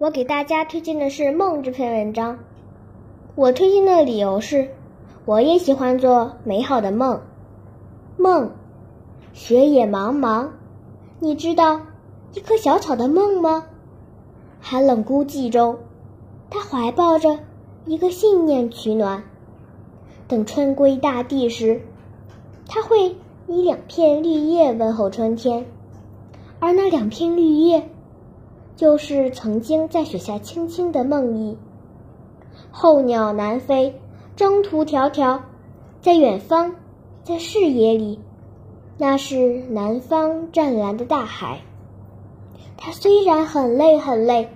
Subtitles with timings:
[0.00, 2.38] 我给大家推荐的是《梦》这篇文章。
[3.34, 4.70] 我推荐的理由是，
[5.26, 7.20] 我也喜欢做美好的梦。
[8.16, 8.52] 梦，
[9.34, 10.48] 雪野茫茫，
[11.18, 11.82] 你知道
[12.32, 13.66] 一棵小草的梦吗？
[14.58, 15.76] 寒冷孤寂中，
[16.48, 17.38] 它怀抱着
[17.84, 19.22] 一个信念取暖。
[20.26, 21.82] 等春归大地时，
[22.66, 25.66] 它会以两片绿叶问候春天，
[26.58, 27.90] 而那两片绿叶。
[28.80, 31.54] 就是曾经在雪下轻轻的梦呓。
[32.70, 34.00] 候鸟南飞，
[34.36, 35.42] 征途迢迢，
[36.00, 36.76] 在远方，
[37.22, 38.18] 在视野里，
[38.96, 41.60] 那是南方湛蓝的大海。
[42.78, 44.48] 它虽然很累很累，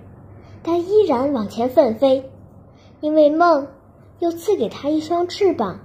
[0.62, 2.30] 但依然往前奋飞，
[3.00, 3.66] 因为梦
[4.20, 5.80] 又赐给它一双翅膀。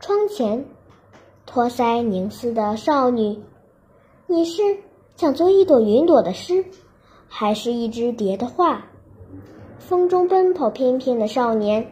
[0.00, 0.64] 窗前，
[1.44, 3.38] 托腮凝思的少女，
[4.26, 4.62] 你是
[5.16, 6.64] 想做一朵云朵的诗？
[7.28, 8.86] 还是一只蝶的画，
[9.78, 11.90] 风中奔跑翩翩的少年，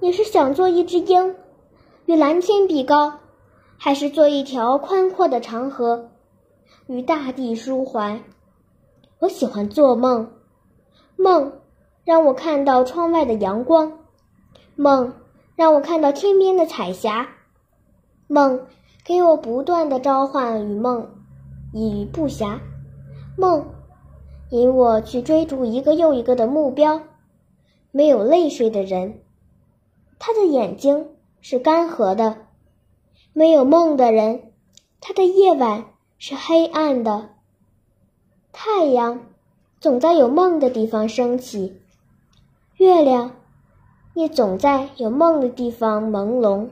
[0.00, 1.34] 你是想做一只鹰，
[2.06, 3.14] 与蓝天比高，
[3.78, 6.10] 还是做一条宽阔的长河，
[6.86, 8.22] 与大地舒怀？
[9.20, 10.30] 我喜欢做梦，
[11.16, 11.52] 梦
[12.04, 14.00] 让我看到窗外的阳光，
[14.76, 15.14] 梦
[15.56, 17.28] 让我看到天边的彩霞，
[18.26, 18.66] 梦
[19.04, 21.08] 给我不断的召唤与梦
[21.72, 22.58] 以不暇，
[23.38, 23.64] 梦。
[24.50, 27.02] 引我去追逐一个又一个的目标。
[27.90, 29.20] 没有泪水的人，
[30.18, 31.08] 他的眼睛
[31.40, 32.36] 是干涸的；
[33.32, 34.52] 没有梦的人，
[35.00, 35.84] 他的夜晚
[36.18, 37.30] 是黑暗的。
[38.52, 39.26] 太阳
[39.80, 41.80] 总在有梦的地方升起，
[42.76, 43.36] 月亮
[44.14, 46.68] 也总在有梦的地方朦胧。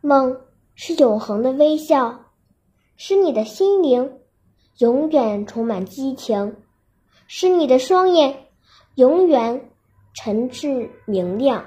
[0.00, 0.40] 梦
[0.74, 2.20] 是永恒的微笑，
[2.96, 4.18] 使你的心灵
[4.78, 6.56] 永远充满激情。
[7.34, 8.48] 使你的双眼
[8.96, 9.70] 永远
[10.12, 11.64] 沉挚明亮。